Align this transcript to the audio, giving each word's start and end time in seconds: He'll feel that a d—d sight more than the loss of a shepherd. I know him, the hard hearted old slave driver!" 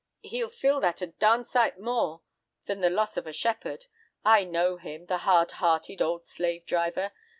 He'll 0.23 0.49
feel 0.49 0.79
that 0.79 1.03
a 1.03 1.05
d—d 1.05 1.43
sight 1.43 1.77
more 1.79 2.23
than 2.65 2.81
the 2.81 2.89
loss 2.89 3.17
of 3.17 3.27
a 3.27 3.31
shepherd. 3.31 3.85
I 4.25 4.43
know 4.45 4.77
him, 4.77 5.05
the 5.05 5.19
hard 5.29 5.51
hearted 5.51 6.01
old 6.01 6.25
slave 6.25 6.65
driver!" 6.65 7.11